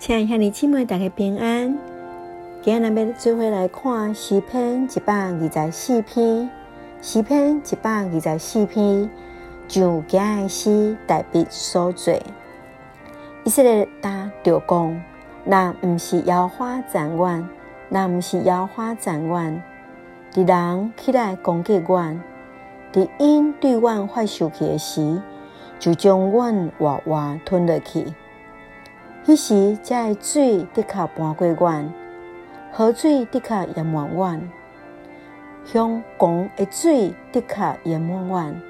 [0.00, 1.76] 亲爱的兄弟姊妹，大家平安。
[2.62, 6.48] 今日要做伙来看诗篇一百二十四篇。
[7.02, 9.10] 诗篇一百二十四篇，
[9.68, 12.14] 就今日诗大卫所做。
[13.44, 15.02] 以色列大就讲：
[15.44, 17.46] 那不是耶和华赞阮，
[17.90, 19.62] 那不是耶和华赞阮。
[20.32, 22.18] 敌人起来攻击阮，
[22.90, 25.20] 敌因对阮发生气的时，
[25.78, 28.06] 就将阮活活吞落去。
[29.24, 31.92] 彼时，这水的确搬过阮，
[32.72, 34.40] 河水的确淹满阮，
[35.64, 38.60] 香港的水的确淹满阮。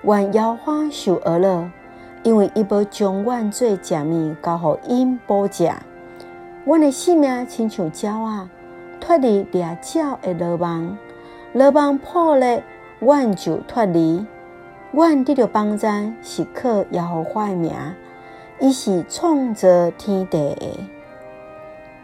[0.00, 1.70] 阮耶和华受讹了，
[2.22, 5.68] 因为伊要将阮做食物交予因捕食。
[6.64, 8.48] 阮的性命亲像鸟仔，
[9.00, 10.96] 脱离掠鸟的罗网，
[11.52, 12.62] 罗网破裂，
[13.00, 14.24] 阮就脱离。
[14.92, 15.86] 阮得到帮助，
[16.22, 17.72] 是靠耶和华的名。
[18.60, 20.80] 伊是创造天地的，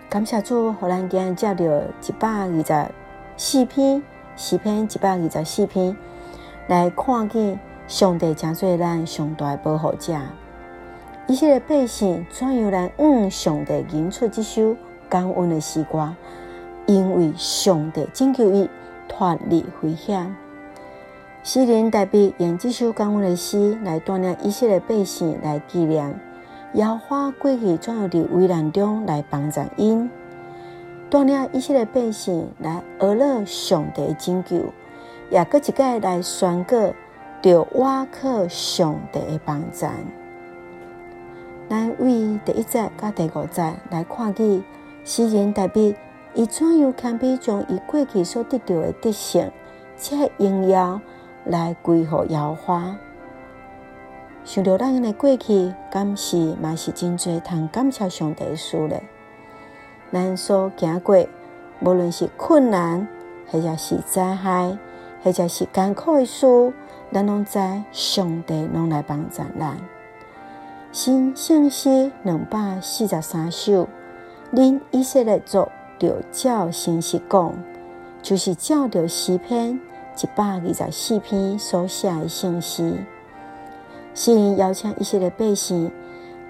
[0.08, 2.90] 感谢主，互咱今日接到一百二十
[3.36, 4.00] 四篇
[4.36, 5.96] 诗篇，一百二十四篇
[6.68, 10.16] 来看见上帝真做咱上大的保护者。
[11.26, 14.76] 以色列百姓怎样来向上帝吟出这首
[15.08, 16.14] 感恩的诗歌？
[16.86, 18.70] 因为上帝拯救伊
[19.08, 20.32] 脱离危险。
[21.42, 26.16] 诗人大卫用这首感恩的诗来锻炼以色列百姓来纪念。
[26.74, 30.10] 耶和华过去怎样伫危难中来帮助因，
[31.08, 34.56] 锻炼以色列百姓来学了上帝的拯救，
[35.30, 36.92] 也搁一个来宣告，
[37.40, 39.86] 着我靠上帝的帮助。
[41.68, 44.62] 咱为第一节甲第五节来看见
[45.04, 45.94] 诗人大卫，
[46.34, 49.48] 伊怎样谦卑将伊过去所得到的德性，
[49.96, 51.00] 且荣耀
[51.44, 52.96] 来归乎耶和华。
[54.44, 59.02] 想到咱的过去，敢是嘛是真济通感谢上帝的事咧。
[60.12, 61.26] 咱所经过，
[61.80, 63.08] 无论是困难，
[63.50, 64.76] 或者是灾害，
[65.22, 66.46] 或者是艰苦的事，
[67.10, 67.58] 咱拢知
[67.90, 69.78] 上帝拢来帮助咱。
[70.92, 73.88] 新圣诗两百四十三首，
[74.52, 75.66] 恁以色列族
[75.98, 77.54] 着照圣诗讲，
[78.20, 79.80] 就是照着诗篇
[80.22, 82.98] 一百二十四篇所写的圣诗。
[84.14, 85.90] 诗人邀请以色列百姓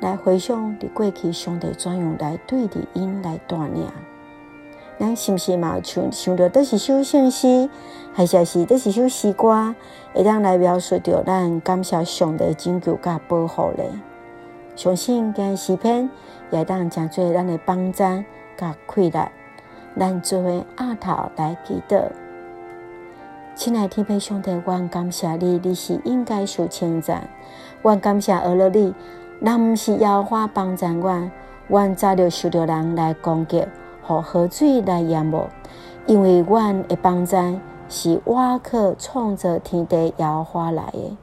[0.01, 3.87] 来回想伫过去上帝怎样来对着因来锻炼。
[4.99, 7.69] 咱是不是嘛像想到，这是首圣诗，
[8.13, 9.75] 还是是这是首诗歌，
[10.13, 13.91] 会当来描述着咱感谢上帝拯救甲保护咧？
[14.77, 16.09] 相信今诗篇
[16.51, 17.99] 也当成做咱的帮助
[18.57, 19.29] 甲快乐，
[19.99, 22.03] 咱做伙额头来祈祷。
[23.57, 27.29] 亲爱的天父上帝，我感谢你，你是应该受称赞。
[27.83, 28.93] 我感谢阿罗你，
[29.39, 31.31] 若毋是耶和华帮助我，
[31.69, 33.65] 我早就受到人来攻击，
[34.03, 35.49] 和河水来淹没。
[36.07, 37.37] 因为我的帮助
[37.89, 41.17] 是我去创造天地耶和华来的。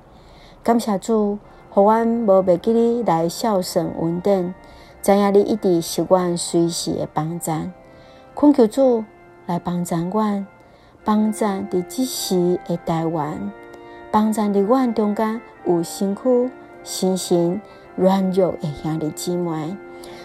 [0.64, 1.38] 感谢主，
[1.70, 4.54] 互我无忘记你来孝顺稳定，
[5.02, 7.52] 知影你一直是我随时的帮助。
[8.34, 9.04] 恳求主
[9.48, 10.46] 来帮助我。
[11.04, 13.52] 帮助伫即时的台湾，
[14.12, 16.52] 帮助伫阮中间有身躯、
[16.84, 17.60] 心神
[17.96, 19.76] 软弱的兄弟姊妹。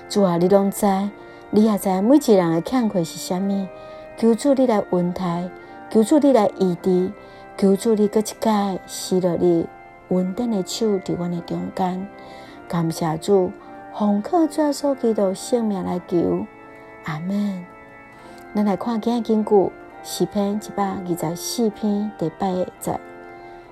[0.09, 0.87] 主啊，你拢知，
[1.51, 3.67] 你也知每一个人的欠缺是啥物。
[4.19, 5.49] 求主你来恩待，
[5.91, 7.11] 求主你来医治，
[7.57, 9.67] 求主你搁一摆施落你
[10.09, 12.07] 稳定的手伫阮的中间。
[12.69, 13.51] 感谢主，
[13.95, 16.47] 奉靠主耶稣基督圣名来求，
[17.05, 17.65] 阿门。
[18.55, 19.73] 咱来看今日经句。
[20.09, 22.47] 诗篇一百二十四篇第八
[22.79, 23.01] 节，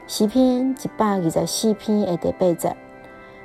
[0.09, 2.77] 诗篇一百二十四篇的第八节，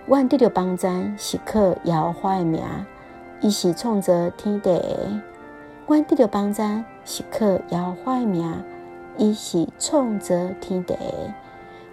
[0.08, 2.64] 阮得到帮助是靠耶和华的名，
[3.42, 5.22] 伊是创造天地的。
[5.86, 6.64] 阮得到帮助
[7.06, 8.52] 是靠耶和华的名，
[9.18, 11.00] 伊是创造天地的。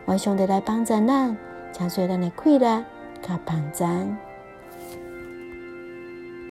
[0.07, 1.37] 愿上帝来帮助咱，
[1.75, 2.83] 成就咱的快乐
[3.21, 3.85] 甲帮助。